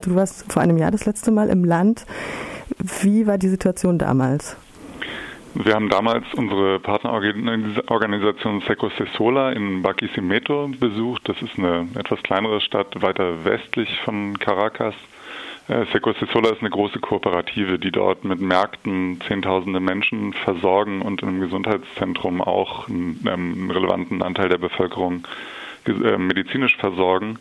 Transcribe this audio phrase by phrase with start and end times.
[0.00, 2.06] Du warst vor einem Jahr das letzte Mal im Land.
[3.02, 4.56] Wie war die Situation damals?
[5.54, 11.28] Wir haben damals unsere Partnerorganisation Seco Sesola in Barquisimeto besucht.
[11.28, 14.94] Das ist eine etwas kleinere Stadt weiter westlich von Caracas.
[15.66, 21.24] Äh, Seco Sesola ist eine große Kooperative, die dort mit Märkten Zehntausende Menschen versorgen und
[21.24, 25.26] im Gesundheitszentrum auch einen, einen relevanten Anteil der Bevölkerung
[25.86, 27.40] äh, medizinisch versorgen.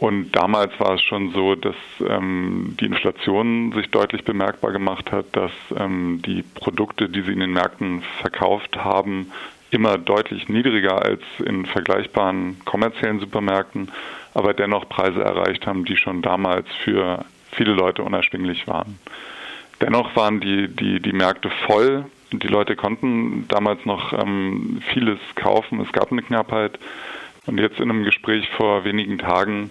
[0.00, 1.76] Und damals war es schon so, dass
[2.06, 7.40] ähm, die Inflation sich deutlich bemerkbar gemacht hat, dass ähm, die Produkte, die sie in
[7.40, 9.30] den Märkten verkauft haben,
[9.70, 13.90] immer deutlich niedriger als in vergleichbaren kommerziellen Supermärkten,
[14.34, 18.98] aber dennoch Preise erreicht haben, die schon damals für viele Leute unerschwinglich waren.
[19.80, 22.06] Dennoch waren die, die, die Märkte voll.
[22.32, 25.80] Die Leute konnten damals noch ähm, vieles kaufen.
[25.80, 26.78] Es gab eine Knappheit.
[27.46, 29.70] Und jetzt in einem Gespräch vor wenigen Tagen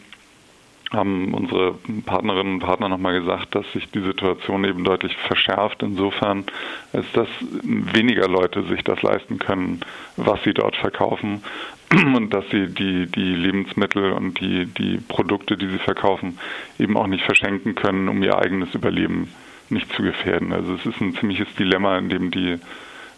[0.94, 1.76] haben unsere
[2.06, 6.46] Partnerinnen und Partner nochmal gesagt, dass sich die Situation eben deutlich verschärft, insofern,
[6.94, 7.27] als dass
[7.63, 9.82] weniger Leute sich das leisten können,
[10.18, 11.44] was sie dort verkaufen
[11.91, 16.38] und dass sie die, die Lebensmittel und die, die Produkte, die sie verkaufen,
[16.80, 19.30] eben auch nicht verschenken können, um ihr eigenes Überleben
[19.70, 20.54] nicht zu gefährden.
[20.54, 22.60] Also es ist ein ziemliches Dilemma, in dem die,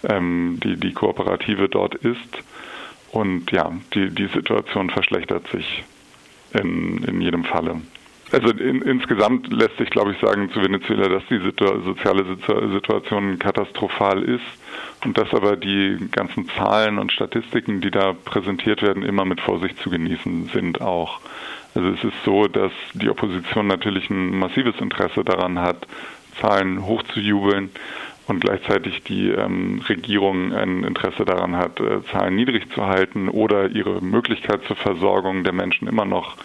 [0.07, 2.43] ähm, die, die Kooperative dort ist.
[3.11, 5.83] Und ja, die, die Situation verschlechtert sich
[6.55, 7.81] in, in jedem Falle.
[8.31, 12.25] Also in, insgesamt lässt sich, glaube ich, sagen zu Venezuela, dass die Situ soziale
[12.73, 14.43] Situation katastrophal ist
[15.05, 19.77] und dass aber die ganzen Zahlen und Statistiken, die da präsentiert werden, immer mit Vorsicht
[19.79, 21.19] zu genießen sind auch.
[21.75, 25.85] Also es ist so, dass die Opposition natürlich ein massives Interesse daran hat,
[26.41, 27.69] Zahlen hochzujubeln
[28.27, 33.69] und gleichzeitig die ähm, Regierung ein Interesse daran hat, äh, Zahlen niedrig zu halten oder
[33.69, 36.35] ihre Möglichkeit zur Versorgung der Menschen immer noch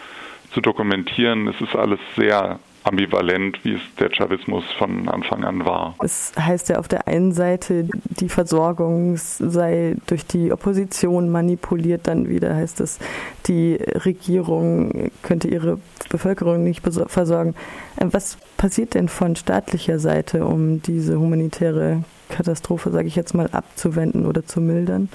[0.53, 1.47] zu dokumentieren.
[1.47, 5.95] Es ist alles sehr ambivalent, wie es der Chavismus von Anfang an war.
[6.03, 12.27] Es heißt ja auf der einen Seite, die Versorgung sei durch die Opposition manipuliert, dann
[12.27, 12.99] wieder heißt es,
[13.45, 15.77] die Regierung könnte ihre
[16.11, 17.55] Bevölkerung nicht versorgen.
[17.97, 23.49] Äh, was passiert denn von staatlicher Seite, um diese humanitäre Katastrophe, sage ich jetzt mal,
[23.51, 25.09] abzuwenden oder zu mildern?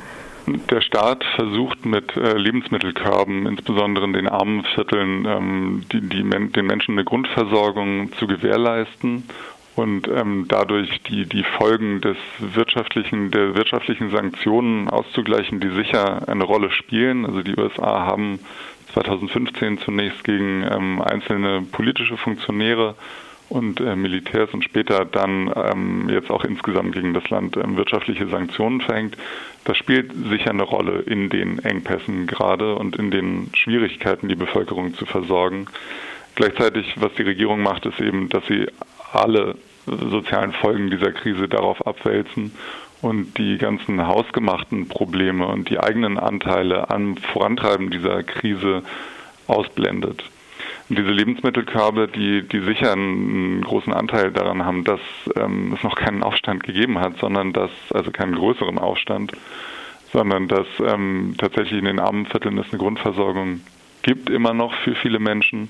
[0.71, 6.67] Der Staat versucht mit äh, Lebensmittelkörben, insbesondere in den armen Vierteln, ähm, die, die den
[6.67, 9.25] Menschen eine Grundversorgung zu gewährleisten
[9.75, 16.45] und ähm, dadurch die, die Folgen des wirtschaftlichen, der wirtschaftlichen Sanktionen auszugleichen, die sicher eine
[16.45, 17.27] Rolle spielen.
[17.27, 18.39] Also die USA haben
[18.97, 22.95] 2015 zunächst gegen ähm, einzelne politische Funktionäre
[23.51, 28.27] und äh, Militärs und später dann ähm, jetzt auch insgesamt gegen das Land ähm, wirtschaftliche
[28.27, 29.17] Sanktionen verhängt.
[29.65, 34.95] Das spielt sicher eine Rolle in den Engpässen gerade und in den Schwierigkeiten, die Bevölkerung
[34.95, 35.67] zu versorgen.
[36.34, 38.67] Gleichzeitig, was die Regierung macht, ist eben, dass sie
[39.13, 42.53] alle sozialen Folgen dieser Krise darauf abwälzen
[43.03, 48.83] und die ganzen hausgemachten Probleme und die eigenen Anteile am Vorantreiben dieser Krise
[49.47, 50.25] ausblendet.
[50.89, 55.01] Und diese Lebensmittelkörbe, die, die sicher einen großen Anteil daran haben, dass
[55.37, 59.33] ähm, es noch keinen Aufstand gegeben hat, sondern dass, also keinen größeren Aufstand,
[60.13, 63.61] sondern dass ähm, tatsächlich in den armen Vierteln es eine Grundversorgung
[64.03, 65.69] gibt, immer noch für viele Menschen.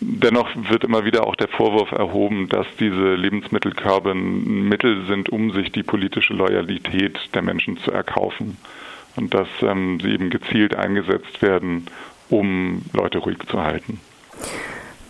[0.00, 5.52] Dennoch wird immer wieder auch der Vorwurf erhoben, dass diese Lebensmittelkörbe ein Mittel sind, um
[5.52, 8.58] sich die politische Loyalität der Menschen zu erkaufen.
[9.16, 11.86] Und dass ähm, sie eben gezielt eingesetzt werden,
[12.28, 14.00] um Leute ruhig zu halten.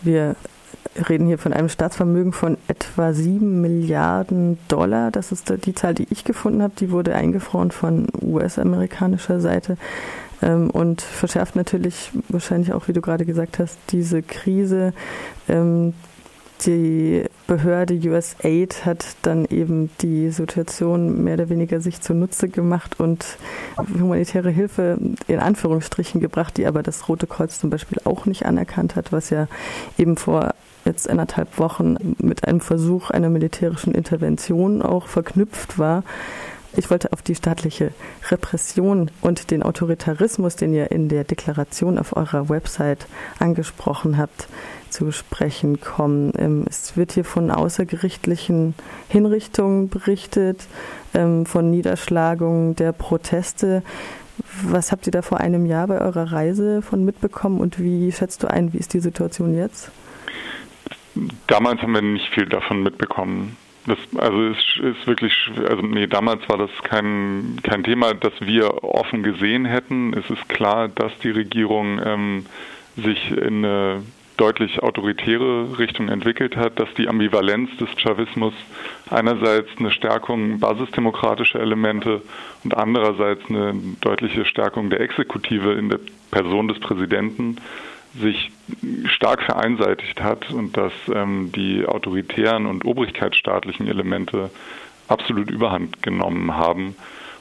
[0.00, 0.36] Wir
[1.08, 5.10] reden hier von einem Staatsvermögen von etwa 7 Milliarden Dollar.
[5.10, 6.74] Das ist die Zahl, die ich gefunden habe.
[6.78, 9.76] Die wurde eingefroren von US-amerikanischer Seite
[10.42, 14.92] ähm, und verschärft natürlich wahrscheinlich auch, wie du gerade gesagt hast, diese Krise.
[15.48, 15.94] Ähm,
[16.66, 23.38] die Behörde USAID hat dann eben die Situation mehr oder weniger sich zunutze gemacht und
[23.76, 28.96] humanitäre Hilfe in Anführungsstrichen gebracht, die aber das Rote Kreuz zum Beispiel auch nicht anerkannt
[28.96, 29.46] hat, was ja
[29.98, 30.52] eben vor
[30.88, 36.02] jetzt anderthalb Wochen mit einem Versuch einer militärischen Intervention auch verknüpft war.
[36.76, 37.92] Ich wollte auf die staatliche
[38.30, 43.06] Repression und den Autoritarismus, den ihr in der Deklaration auf eurer Website
[43.38, 44.48] angesprochen habt,
[44.90, 46.32] zu sprechen kommen.
[46.38, 48.74] Ähm, es wird hier von außergerichtlichen
[49.08, 50.66] Hinrichtungen berichtet,
[51.14, 53.82] ähm, von Niederschlagungen der Proteste.
[54.62, 58.42] Was habt ihr da vor einem Jahr bei eurer Reise von mitbekommen und wie schätzt
[58.42, 59.90] du ein, wie ist die Situation jetzt?
[61.46, 63.56] Damals haben wir nicht viel davon mitbekommen.
[63.86, 65.32] Das, also es ist wirklich,
[65.66, 70.12] also nee, damals war das kein, kein Thema, das wir offen gesehen hätten.
[70.12, 72.46] Es ist klar, dass die Regierung ähm,
[72.96, 74.02] sich in eine
[74.38, 78.54] deutlich autoritäre Richtung entwickelt hat, dass die Ambivalenz des Chavismus
[79.10, 82.22] einerseits eine Stärkung basisdemokratischer Elemente
[82.64, 85.98] und andererseits eine deutliche Stärkung der Exekutive in der
[86.30, 87.56] Person des Präsidenten
[88.14, 88.50] sich
[89.06, 94.50] stark vereinseitigt hat und dass ähm, die autoritären und obrigkeitsstaatlichen Elemente
[95.08, 96.96] absolut überhand genommen haben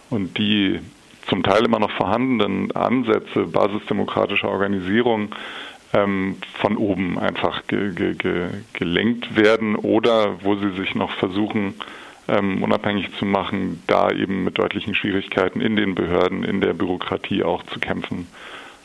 [0.09, 0.79] und die
[1.27, 5.35] zum Teil immer noch vorhandenen Ansätze basisdemokratischer Organisierung
[5.93, 11.75] ähm, von oben einfach ge ge ge gelenkt werden oder wo sie sich noch versuchen,
[12.27, 17.43] ähm, unabhängig zu machen, da eben mit deutlichen Schwierigkeiten in den Behörden, in der Bürokratie
[17.43, 18.27] auch zu kämpfen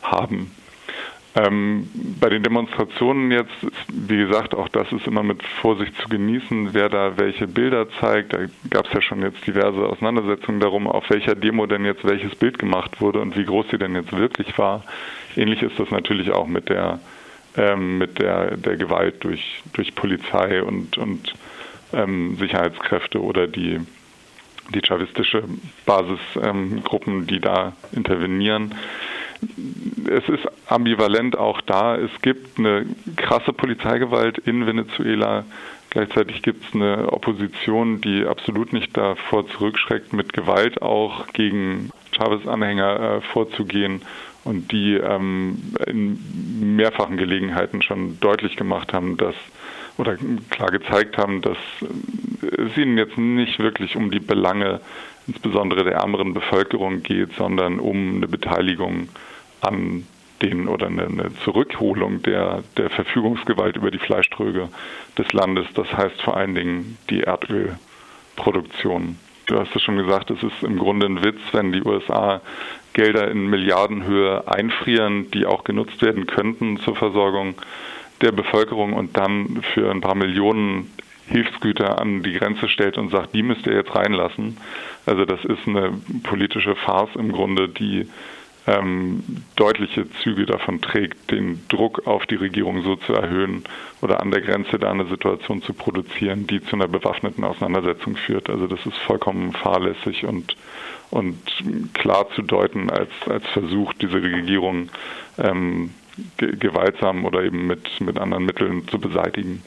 [0.01, 0.51] haben.
[1.35, 1.89] Ähm,
[2.19, 3.55] bei den Demonstrationen jetzt,
[3.91, 8.33] wie gesagt, auch das ist immer mit Vorsicht zu genießen, wer da welche Bilder zeigt.
[8.33, 8.39] Da
[8.69, 12.59] gab es ja schon jetzt diverse Auseinandersetzungen darum, auf welcher Demo denn jetzt welches Bild
[12.59, 14.83] gemacht wurde und wie groß sie denn jetzt wirklich war.
[15.35, 16.99] Ähnlich ist das natürlich auch mit der
[17.57, 21.33] ähm, mit der, der Gewalt durch, durch Polizei und, und
[21.93, 23.79] ähm, Sicherheitskräfte oder die,
[24.73, 25.43] die chavistische
[25.85, 28.73] Basisgruppen, die da intervenieren
[30.09, 31.95] es ist ambivalent auch da.
[31.95, 32.85] Es gibt eine
[33.15, 35.45] krasse Polizeigewalt in Venezuela.
[35.89, 42.99] Gleichzeitig gibt es eine Opposition, die absolut nicht davor zurückschreckt, mit Gewalt auch gegen Chavez-Anhänger
[42.99, 44.01] äh, vorzugehen
[44.43, 49.35] und die ähm, in mehrfachen Gelegenheiten schon deutlich gemacht haben, dass
[49.97, 50.17] oder
[50.49, 51.57] klar gezeigt haben, dass
[52.41, 54.81] es ihnen jetzt nicht wirklich um die Belange
[55.27, 59.09] insbesondere der ärmeren Bevölkerung geht, sondern um eine Beteiligung
[59.63, 60.05] an
[60.41, 64.69] den oder eine, eine Zurückholung der, der Verfügungsgewalt über die Fleischtröge
[65.17, 65.67] des Landes.
[65.73, 69.17] Das heißt vor allen Dingen die Erdölproduktion.
[69.45, 72.41] Du hast es schon gesagt, es ist im Grunde ein Witz, wenn die USA
[72.93, 77.55] Gelder in Milliardenhöhe einfrieren, die auch genutzt werden könnten zur Versorgung
[78.21, 80.91] der Bevölkerung und dann für ein paar Millionen
[81.27, 84.57] Hilfsgüter an die Grenze stellt und sagt, die müsst ihr jetzt reinlassen.
[85.05, 85.93] Also das ist eine
[86.23, 88.07] politische Farce im Grunde, die
[88.65, 89.23] ähm,
[89.55, 93.63] deutliche Züge davon trägt, den Druck auf die Regierung so zu erhöhen
[94.01, 98.49] oder an der Grenze da eine Situation zu produzieren, die zu einer bewaffneten Auseinandersetzung führt.
[98.49, 100.55] Also das ist vollkommen fahrlässig und,
[101.11, 101.37] und
[101.93, 104.89] klar zu deuten als, als Versuch, diese Regierung
[105.37, 105.91] ähm,
[106.37, 109.61] ge gewaltsam oder eben mit, mit anderen Mitteln zu beseitigen.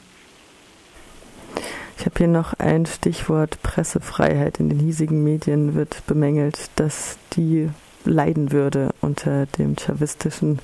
[1.99, 4.59] Ich habe hier noch ein Stichwort Pressefreiheit.
[4.59, 7.69] In den hiesigen Medien wird bemängelt, dass die
[8.07, 10.59] leiden würde unter dem chavistischen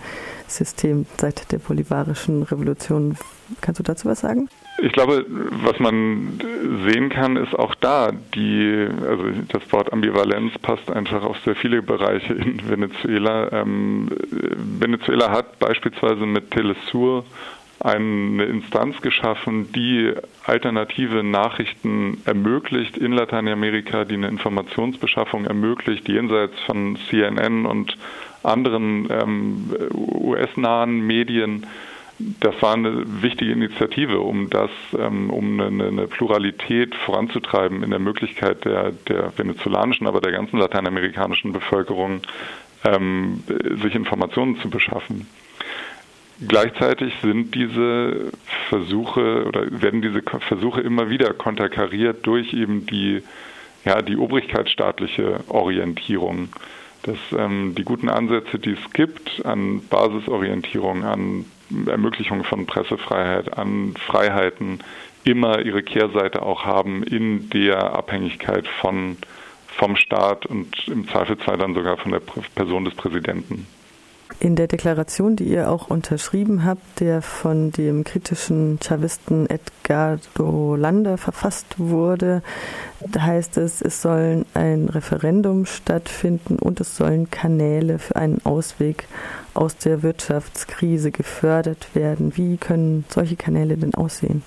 [0.48, 3.18] System seit der bolivarischen Revolution.
[3.62, 4.50] Kannst du dazu was sagen?
[4.80, 6.40] Ich glaube, was man
[6.86, 11.81] sehen kann, ist auch da die, also das Wort Ambivalenz passt einfach auf sehr viele
[11.81, 13.51] Bereiche in Venezuela.
[13.51, 14.10] Ähm,
[14.80, 17.24] Venezuela hat beispielsweise mit Telesur
[17.83, 20.13] eine Instanz geschaffen, die
[20.45, 27.97] alternative Nachrichten ermöglicht in Lateinamerika, die eine Informationsbeschaffung ermöglicht, jenseits von CNN und
[28.41, 31.65] anderen ähm, US-nahen Medien.
[32.39, 38.00] Das war eine wichtige Initiative, um das, ähm, um eine, eine, Pluralität voranzutreiben in der
[38.00, 42.21] Möglichkeit der, der venezolanischen, aber der ganzen lateinamerikanischen Bevölkerung,
[42.85, 43.44] ähm,
[43.81, 45.27] sich Informationen zu beschaffen.
[46.47, 48.31] Gleichzeitig sind diese
[48.69, 53.21] Versuche oder werden diese Versuche immer wieder konterkariert durch eben die,
[53.85, 56.49] ja, die obrigkeitsstaatliche Orientierung.
[57.04, 61.45] Dass ähm, die guten Ansätze, die es gibt an Basisorientierung, an
[61.85, 64.80] Ermöglichung von Pressefreiheit, an Freiheiten,
[65.25, 69.18] immer ihre Kehrseite auch haben in der Abhängigkeit von,
[69.68, 72.21] vom Staat und im Zweifelsfall dann sogar von der
[72.56, 73.68] Person des Präsidenten.
[74.40, 81.18] In der Deklaration, die ihr auch unterschrieben habt, der von dem kritischen Chavisten Edgardo Landa
[81.18, 82.42] verfasst wurde,
[83.18, 89.07] heißt es, es sollen ein Referendum stattfinden und es sollen Kanäle für einen Ausweg
[89.54, 92.35] aus der Wirtschaftskrise gefördert werden.
[92.35, 94.44] Wie können solche Kanäle denn aussehen?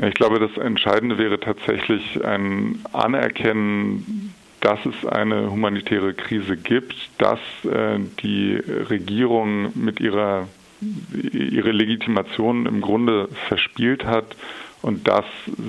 [0.00, 7.40] Ich glaube, das Entscheidende wäre tatsächlich ein Anerkennen dass es eine humanitäre Krise gibt, dass
[7.64, 10.48] äh, die Regierung mit ihrer
[10.80, 14.36] ihre Legitimation im Grunde verspielt hat
[14.82, 15.24] und dass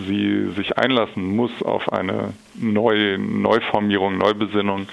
[0.08, 4.88] sie sich einlassen muss auf eine neue Neuformierung, Neubesinnung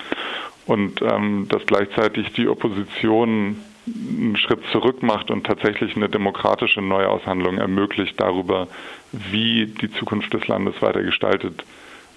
[0.66, 7.58] und ähm, dass gleichzeitig die Opposition einen Schritt zurück macht und tatsächlich eine demokratische Neuaushandlung
[7.58, 8.68] ermöglicht darüber,
[9.12, 11.62] wie die Zukunft des Landes weiter gestaltet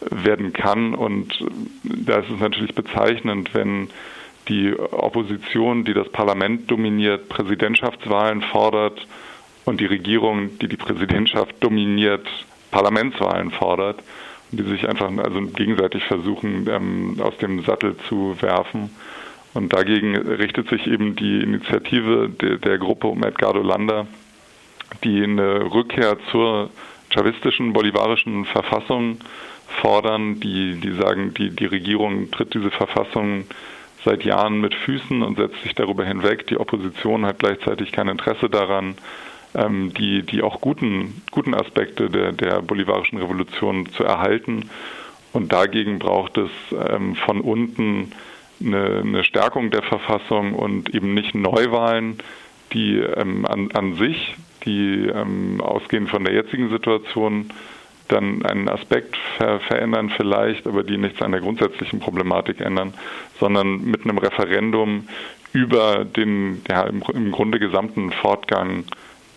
[0.02, 0.94] werden kann.
[0.94, 1.46] Und
[1.84, 3.90] da ist es natürlich bezeichnend, wenn
[4.48, 9.06] die Opposition, die das Parlament dominiert, Präsidentschaftswahlen fordert
[9.66, 12.28] und die Regierung, die die Präsidentschaft dominiert,
[12.72, 14.02] Parlamentswahlen fordert
[14.52, 18.90] und die sich einfach also gegenseitig versuchen, ähm, aus dem Sattel zu werfen.
[19.54, 24.08] Und dagegen richtet sich eben die Initiative der, der Gruppe um Edgardo Landa,
[25.04, 26.70] die eine Rückkehr zur
[27.10, 29.18] chavistischen bolivarischen Verfassung
[29.82, 33.46] fordern, die, die sagen, die, die Regierung tritt diese Verfassung
[34.06, 36.48] seit Jahren mit Füßen und setzt sich darüber hinweg.
[36.48, 38.96] Die Opposition hat gleichzeitig kein Interesse daran,
[39.56, 44.70] ähm, die, die auch guten, guten Aspekte der, der bolivarischen Revolution zu erhalten.
[45.32, 48.12] Und dagegen braucht es ähm, von unten
[48.62, 52.18] eine, eine, Stärkung der Verfassung und eben nicht Neuwahlen,
[52.74, 54.36] die ähm, an, an sich,
[54.66, 57.52] die ähm, ausgehend von der jetzigen Situation
[58.12, 62.94] dann einen Aspekt ver verändern vielleicht, aber die nichts an der grundsätzlichen Problematik ändern,
[63.40, 65.08] sondern mit einem Referendum
[65.54, 68.84] über den ja, im, im Grunde gesamten Fortgang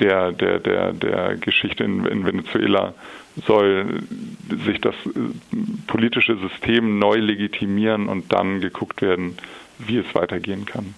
[0.00, 2.94] der, der, der, der Geschichte in, in Venezuela
[3.46, 4.02] soll
[4.64, 9.36] sich das äh, politische System neu legitimieren und dann geguckt werden,
[9.78, 10.94] wie es weitergehen kann.